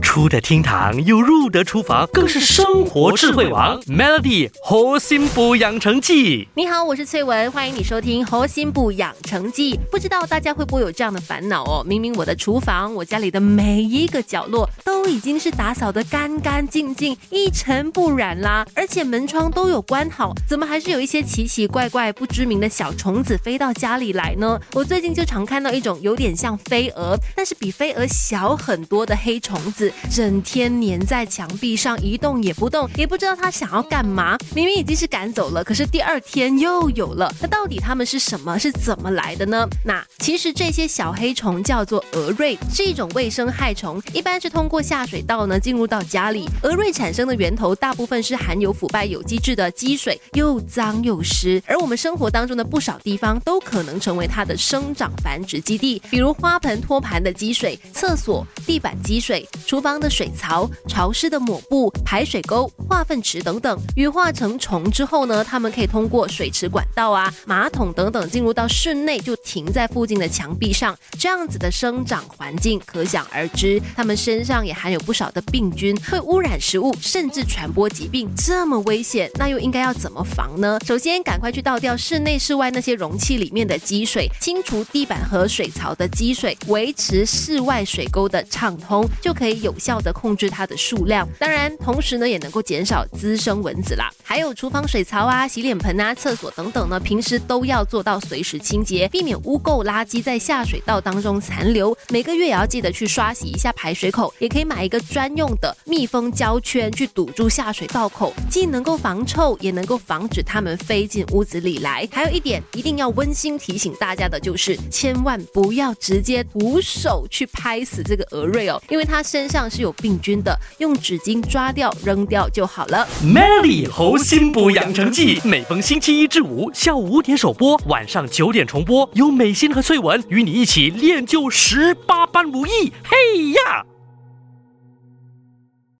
[0.00, 3.80] 出得厅堂又入得厨房，更是生活智慧王。
[3.82, 9.74] Melody 核心补养成记，你好，我是翠文，欢迎你收听《核心补养成记》。
[9.90, 11.84] 不知道大家会不会有这样的烦恼哦？
[11.86, 24.58] 明明我的厨房，我家里的每一个角落都已经是打扫的干干净净、一尘不染啦，而且门窗都有关好，怎么还是有一些奇奇怪怪、不知名的小虫子飞到家里来呢？
[24.72, 29.89] 我最近就常看到一种有点像飞蛾，但是比飞蛾小很多的黑虫子。
[30.10, 34.36] 整天粘在墙壁上一动也不动，也不知道它想要干嘛。
[34.54, 37.32] 明明已经是赶走了，可是第二天又有了。
[37.40, 38.58] 那到底它们是什么？
[38.58, 39.66] 是怎么来的呢？
[39.84, 46.46] 那其实这些小黑虫叫做蛾蚋，是一种卫生害虫，一般是通过下水道呢进入到家里。
[46.62, 51.62] 蛾蚋产生的源头大部分是含有腐败有机质的积水，又脏又湿。
[51.66, 60.00] 而我们生活当中的不少地方都可能成为它的生长繁殖基地，比如花盆托盘的积水、厕所地板积水、厨房。
[60.00, 70.96] 的水槽、潮湿的抹布、排水沟、化粪池等等，羽化成虫之后呢，它们可以通过水池管道啊、马桶等等进入到室内，就停在附近的墙壁上。
[71.18, 78.26] 这样子的生长环境可想而知，它们身上也含有不少的病菌，会污染食物，甚至传播疾病。
[78.34, 80.78] 这么危险，那又应该要怎么防呢？
[80.86, 89.74] 首先，赶快去倒掉室内、室外那些容器里面的积水，清除地板和水槽的积水，维持室外水沟的畅通，就可以有。
[89.80, 94.10] 效的控制它的数量，当然同时呢也能够减少滋生蚊子啦。
[94.30, 101.98] 还有厨房水槽啊、洗脸盆啊、厕所等等呢，平时都要做到随时清洁，避免污垢垃圾在下水道当中残留。
[102.10, 112.08] 每个月也要记得去刷洗一下排水口，也可以买一个专用的密封胶圈去堵住下水道口，既能够防臭，也能够防止它们飞进屋子里来。
[112.12, 119.68] 还有一点一定要温馨提醒大家的就是，千万不要直接徒手去拍死这个蛾蚋哦，因为它身上。
[119.68, 123.06] 是有病菌的，用纸巾抓掉扔掉就好了。
[123.22, 132.92] Melody 猴心补养成记，每逢星期一至五下午五点首播，晚上九点重播，由美心和翠文与你一起练就十八般武艺。
[133.04, 133.89] 嘿呀！